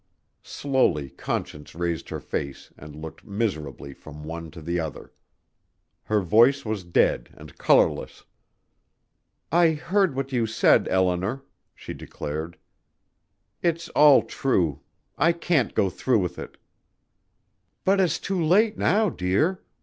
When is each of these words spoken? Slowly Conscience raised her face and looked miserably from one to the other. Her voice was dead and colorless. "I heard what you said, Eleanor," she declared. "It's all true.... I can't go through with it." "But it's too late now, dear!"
Slowly 0.41 1.11
Conscience 1.11 1.75
raised 1.75 2.09
her 2.09 2.19
face 2.19 2.73
and 2.75 2.95
looked 2.95 3.23
miserably 3.23 3.93
from 3.93 4.23
one 4.23 4.49
to 4.49 4.59
the 4.59 4.79
other. 4.79 5.13
Her 6.05 6.21
voice 6.21 6.65
was 6.65 6.83
dead 6.83 7.29
and 7.37 7.55
colorless. 7.59 8.23
"I 9.51 9.73
heard 9.73 10.15
what 10.15 10.31
you 10.31 10.47
said, 10.47 10.87
Eleanor," 10.87 11.43
she 11.75 11.93
declared. 11.93 12.57
"It's 13.61 13.89
all 13.89 14.23
true.... 14.23 14.79
I 15.19 15.33
can't 15.33 15.75
go 15.75 15.87
through 15.91 16.17
with 16.17 16.39
it." 16.39 16.57
"But 17.85 18.01
it's 18.01 18.17
too 18.17 18.43
late 18.43 18.79
now, 18.79 19.11
dear!" 19.11 19.61